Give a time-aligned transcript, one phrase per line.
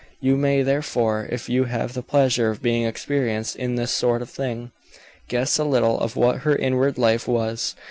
[0.19, 4.31] You may, therefore, if you have the pleasure of being experienced in this sort of
[4.31, 4.71] thing,
[5.27, 7.75] guess a little of what her inward life was.